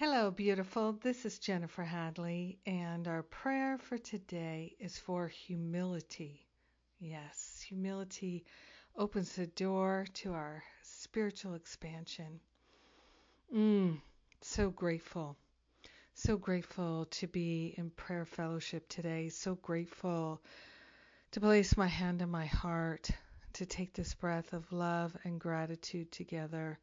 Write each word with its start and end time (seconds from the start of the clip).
Hello, 0.00 0.30
beautiful. 0.30 0.94
This 0.94 1.26
is 1.26 1.38
Jennifer 1.38 1.84
Hadley, 1.84 2.58
and 2.64 3.06
our 3.06 3.22
prayer 3.22 3.76
for 3.76 3.98
today 3.98 4.74
is 4.80 4.96
for 4.96 5.28
humility. 5.28 6.48
Yes, 6.98 7.62
humility 7.68 8.46
opens 8.96 9.36
the 9.36 9.46
door 9.48 10.06
to 10.14 10.32
our 10.32 10.62
spiritual 10.80 11.52
expansion. 11.52 12.40
Mm, 13.54 14.00
so 14.40 14.70
grateful. 14.70 15.36
So 16.14 16.38
grateful 16.38 17.04
to 17.10 17.26
be 17.26 17.74
in 17.76 17.90
prayer 17.90 18.24
fellowship 18.24 18.88
today. 18.88 19.28
So 19.28 19.56
grateful 19.56 20.40
to 21.32 21.40
place 21.40 21.76
my 21.76 21.88
hand 21.88 22.22
on 22.22 22.30
my 22.30 22.46
heart, 22.46 23.10
to 23.52 23.66
take 23.66 23.92
this 23.92 24.14
breath 24.14 24.54
of 24.54 24.72
love 24.72 25.14
and 25.24 25.38
gratitude 25.38 26.10
together. 26.10 26.78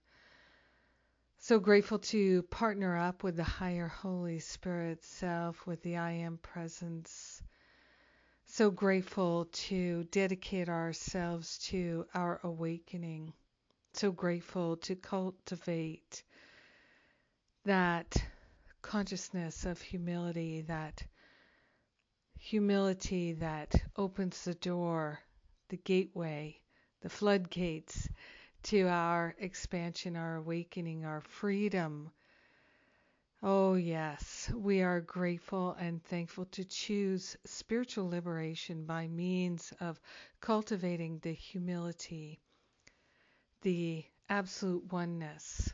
So 1.48 1.62
grateful 1.62 2.00
to 2.00 2.42
partner 2.44 2.98
up 2.98 3.24
with 3.24 3.38
the 3.38 3.44
higher 3.46 3.88
Holy 3.88 4.40
Spirit 4.40 5.02
self, 5.02 5.66
with 5.66 5.82
the 5.82 5.96
I 5.96 6.12
Am 6.12 6.40
presence. 6.40 7.42
So 8.48 8.70
grateful 8.70 9.46
to 9.70 10.04
dedicate 10.12 10.68
ourselves 10.68 11.58
to 11.70 12.06
our 12.14 12.42
awakening. 12.44 13.32
So 13.94 14.12
grateful 14.12 14.76
to 14.76 14.96
cultivate 14.98 16.22
that 17.64 18.18
consciousness 18.82 19.64
of 19.64 19.80
humility, 19.80 20.64
that 20.64 21.02
humility 22.38 23.32
that 23.36 23.74
opens 23.96 24.44
the 24.44 24.56
door, 24.56 25.22
the 25.70 25.78
gateway, 25.78 26.60
the 27.00 27.10
floodgates 27.10 28.10
to 28.68 28.88
our 28.88 29.36
expansion, 29.40 30.16
our 30.16 30.36
awakening, 30.36 31.06
our 31.06 31.22
freedom. 31.22 32.12
Oh, 33.42 33.76
yes, 33.76 34.52
we 34.54 34.82
are 34.82 35.02
grateful 35.02 35.74
and 35.80 36.04
thankful 36.04 36.46
to 36.46 36.66
choose 36.66 37.38
spiritual 37.46 38.10
liberation 38.10 38.86
by 38.86 39.08
means 39.08 39.74
of 39.80 40.00
cultivating 40.42 41.20
the 41.20 41.34
humility, 41.34 42.40
the 43.62 44.04
absolute 44.30 44.92
oneness 44.92 45.74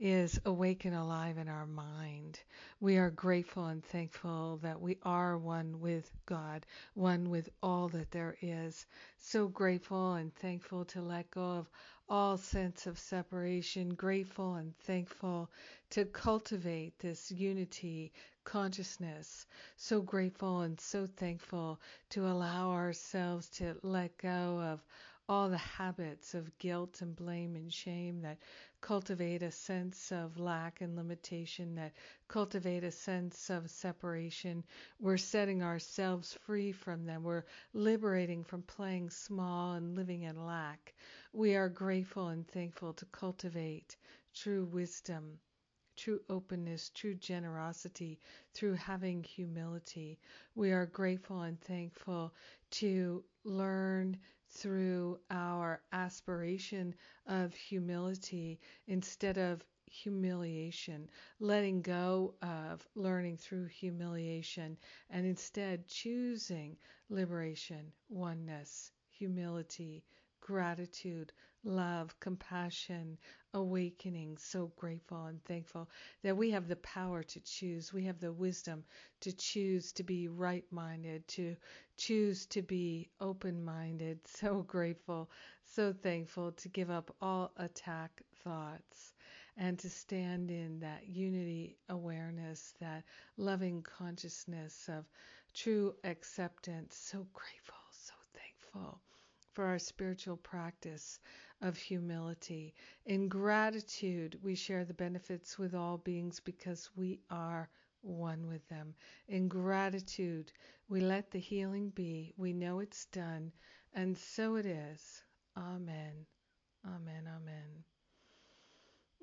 is 0.00 0.40
awake 0.44 0.84
and 0.84 0.94
alive 0.94 1.38
in 1.38 1.48
our 1.48 1.66
mind. 1.66 2.40
We 2.80 2.98
are 2.98 3.10
grateful 3.10 3.66
and 3.66 3.84
thankful 3.84 4.58
that 4.62 4.80
we 4.80 4.98
are 5.02 5.36
one 5.36 5.80
with 5.80 6.10
God, 6.26 6.64
one 6.94 7.30
with 7.30 7.48
all 7.62 7.88
that 7.88 8.10
there 8.10 8.36
is. 8.40 8.86
So 9.18 9.48
grateful 9.48 10.14
and 10.14 10.34
thankful 10.36 10.84
to 10.86 11.02
let 11.02 11.30
go 11.30 11.58
of 11.58 11.70
all 12.08 12.38
sense 12.38 12.86
of 12.86 12.98
separation, 12.98 13.94
grateful 13.94 14.54
and 14.54 14.76
thankful 14.78 15.50
to 15.90 16.04
cultivate 16.04 16.98
this 16.98 17.30
unity 17.30 18.12
consciousness. 18.44 19.46
So 19.76 20.00
grateful 20.00 20.62
and 20.62 20.80
so 20.80 21.06
thankful 21.06 21.80
to 22.10 22.26
allow 22.26 22.70
ourselves 22.70 23.48
to 23.58 23.76
let 23.82 24.16
go 24.16 24.60
of 24.60 24.82
all 25.28 25.48
the 25.48 25.58
habits 25.58 26.34
of 26.34 26.56
guilt 26.58 27.02
and 27.02 27.14
blame 27.14 27.54
and 27.56 27.72
shame 27.72 28.22
that 28.22 28.38
cultivate 28.80 29.42
a 29.42 29.50
sense 29.50 30.10
of 30.12 30.38
lack 30.38 30.80
and 30.80 30.96
limitation, 30.96 31.74
that 31.74 31.92
cultivate 32.28 32.84
a 32.84 32.90
sense 32.90 33.50
of 33.50 33.70
separation. 33.70 34.64
We're 35.00 35.16
setting 35.16 35.62
ourselves 35.62 36.32
free 36.34 36.72
from 36.72 37.04
them. 37.04 37.22
We're 37.24 37.44
liberating 37.74 38.44
from 38.44 38.62
playing 38.62 39.10
small 39.10 39.74
and 39.74 39.94
living 39.96 40.22
in 40.22 40.46
lack. 40.46 40.94
We 41.32 41.54
are 41.56 41.68
grateful 41.68 42.28
and 42.28 42.46
thankful 42.48 42.94
to 42.94 43.04
cultivate 43.06 43.96
true 44.34 44.64
wisdom. 44.64 45.38
True 45.96 46.20
openness, 46.30 46.90
true 46.90 47.14
generosity, 47.16 48.20
through 48.54 48.74
having 48.74 49.22
humility. 49.24 50.18
We 50.54 50.70
are 50.70 50.86
grateful 50.86 51.42
and 51.42 51.60
thankful 51.60 52.32
to 52.70 53.24
learn 53.44 54.16
through 54.58 55.18
our 55.30 55.80
aspiration 55.92 56.94
of 57.26 57.54
humility 57.54 58.58
instead 58.86 59.38
of 59.38 59.64
humiliation, 59.86 61.08
letting 61.40 61.80
go 61.82 62.34
of 62.42 62.86
learning 62.94 63.36
through 63.36 63.66
humiliation, 63.66 64.76
and 65.10 65.26
instead 65.26 65.86
choosing 65.86 66.76
liberation, 67.08 67.92
oneness, 68.08 68.92
humility, 69.10 70.04
gratitude, 70.40 71.32
love, 71.64 72.18
compassion, 72.20 73.18
awakening. 73.54 74.36
So 74.38 74.72
grateful 74.76 75.26
and 75.26 75.42
thankful 75.44 75.88
that 76.22 76.36
we 76.36 76.50
have 76.50 76.68
the 76.68 76.76
power 76.76 77.22
to 77.22 77.40
choose. 77.40 77.92
We 77.92 78.04
have 78.04 78.20
the 78.20 78.32
wisdom 78.32 78.84
to 79.20 79.32
choose 79.32 79.92
to 79.92 80.02
be 80.02 80.28
right 80.28 80.64
minded, 80.70 81.26
to 81.28 81.56
choose 81.96 82.46
to 82.46 82.62
be 82.62 83.10
open 83.20 83.64
minded. 83.64 84.20
So 84.28 84.62
grateful, 84.62 85.30
so 85.64 85.92
thankful 85.92 86.52
to 86.52 86.68
give 86.68 86.90
up 86.90 87.14
all 87.20 87.52
attack 87.56 88.22
thoughts 88.44 89.14
and 89.56 89.78
to 89.80 89.90
stand 89.90 90.50
in 90.50 90.80
that 90.80 91.08
unity 91.08 91.76
awareness, 91.88 92.74
that 92.80 93.04
loving 93.36 93.82
consciousness 93.82 94.88
of 94.88 95.04
true 95.54 95.94
acceptance. 96.04 96.96
So 96.96 97.26
grateful, 97.32 97.77
for 99.58 99.64
our 99.64 99.78
spiritual 99.80 100.36
practice 100.36 101.18
of 101.62 101.76
humility. 101.76 102.72
In 103.06 103.26
gratitude, 103.26 104.38
we 104.40 104.54
share 104.54 104.84
the 104.84 104.94
benefits 104.94 105.58
with 105.58 105.74
all 105.74 105.98
beings 105.98 106.38
because 106.38 106.88
we 106.94 107.18
are 107.28 107.68
one 108.02 108.46
with 108.46 108.64
them. 108.68 108.94
In 109.26 109.48
gratitude, 109.48 110.52
we 110.88 111.00
let 111.00 111.32
the 111.32 111.40
healing 111.40 111.90
be. 111.90 112.32
We 112.36 112.52
know 112.52 112.78
it's 112.78 113.06
done, 113.06 113.50
and 113.94 114.16
so 114.16 114.54
it 114.54 114.66
is. 114.66 115.24
Amen. 115.56 116.24
Amen. 116.86 117.28
Amen. 117.36 117.82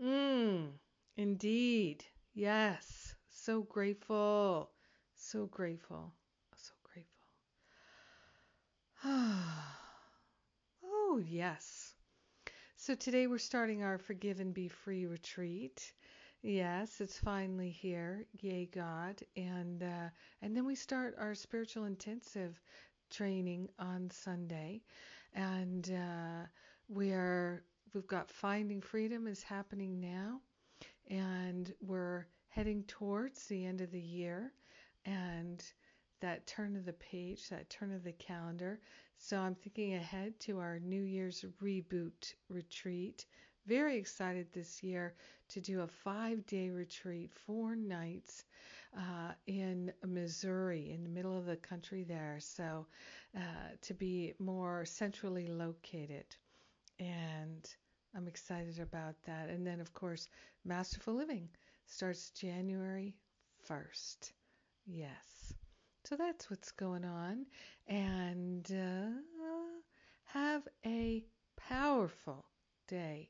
Mmm, 0.04 0.68
indeed. 1.16 2.04
Yes. 2.34 3.16
So 3.30 3.62
grateful. 3.62 4.70
So 5.16 5.46
grateful. 5.46 6.14
oh, 10.84 11.22
yes. 11.36 11.94
So 12.78 12.96
today 12.96 13.28
we're 13.28 13.40
starting 13.40 13.84
our 13.84 13.98
Forgive 13.98 14.40
and 14.40 14.54
Be 14.54 14.70
Free 14.70 15.06
retreat. 15.06 15.92
Yes, 16.42 17.02
it's 17.02 17.18
finally 17.20 17.72
here. 17.72 18.26
Yay, 18.40 18.70
God. 18.74 19.22
And 19.36 19.84
uh, 19.84 20.10
and 20.42 20.56
then 20.56 20.66
we 20.66 20.76
start 20.76 21.16
our 21.20 21.36
spiritual 21.36 21.86
intensive 21.86 22.62
training 23.10 23.68
on 23.80 24.10
Sunday, 24.12 24.82
and 25.34 25.92
uh, 25.92 26.46
we 26.88 27.12
are 27.12 27.64
we've 27.94 28.08
got 28.08 28.30
Finding 28.32 28.80
Freedom 28.80 29.28
is 29.28 29.44
happening 29.44 30.00
now, 30.00 30.40
and 31.10 31.74
we're 31.82 32.28
heading 32.48 32.84
towards 32.88 33.46
the 33.48 33.66
end 33.66 33.82
of 33.82 33.92
the 33.92 34.00
year, 34.00 34.54
and 35.06 35.62
that 36.22 36.48
turn 36.48 36.76
of 36.76 36.86
the 36.86 36.94
page, 36.94 37.50
that 37.50 37.70
turn 37.70 37.94
of 37.94 38.04
the 38.04 38.14
calendar. 38.14 38.80
So 39.18 39.38
I'm 39.40 39.56
thinking 39.56 39.96
ahead 39.96 40.40
to 40.42 40.60
our 40.60 40.80
New 40.80 41.02
Year's 41.02 41.46
reboot 41.62 42.34
retreat. 42.50 43.26
Very 43.66 43.98
excited 43.98 44.48
this 44.54 44.84
year 44.84 45.16
to 45.50 45.62
do 45.62 45.82
a 45.82 45.88
five 45.88 46.46
day 46.46 46.70
retreat, 46.70 47.32
four 47.34 47.76
nights 47.76 48.44
uh, 48.98 49.34
in 49.48 49.92
Missouri, 50.06 50.92
in 50.92 51.04
the 51.04 51.10
middle 51.10 51.38
of 51.38 51.46
the 51.46 51.58
country 51.58 52.04
there. 52.04 52.38
So 52.40 52.86
uh, 53.36 53.40
to 53.82 53.94
be 53.94 54.34
more 54.40 54.86
centrally 54.86 55.48
located. 55.48 56.26
And 57.00 57.68
I'm 58.16 58.28
excited 58.28 58.80
about 58.80 59.16
that. 59.26 59.50
And 59.50 59.68
then, 59.68 59.82
of 59.82 59.94
course, 59.94 60.30
Masterful 60.64 61.16
Living 61.16 61.50
starts 61.86 62.30
January 62.30 63.16
1st. 63.70 64.32
Yes. 64.86 65.35
So 66.06 66.16
that's 66.16 66.50
what's 66.52 66.72
going 66.72 67.04
on. 67.04 67.48
And 67.88 68.70
uh, 68.72 69.10
have 70.26 70.68
a 70.86 71.24
powerful 71.58 72.46
day 72.88 73.30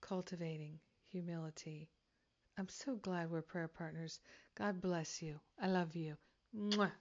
cultivating 0.00 0.78
humility. 1.10 1.90
I'm 2.58 2.68
so 2.68 2.96
glad 2.96 3.30
we're 3.30 3.42
prayer 3.42 3.68
partners. 3.68 4.20
God 4.56 4.80
bless 4.80 5.20
you. 5.20 5.38
I 5.60 5.66
love 5.66 5.94
you. 5.94 6.16
Mwah. 6.56 6.92